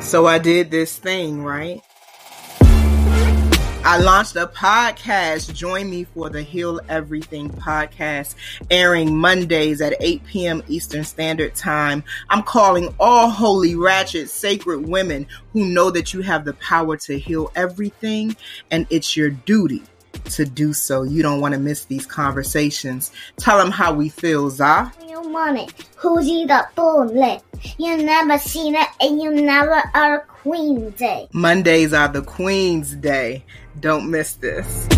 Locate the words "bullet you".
26.74-27.96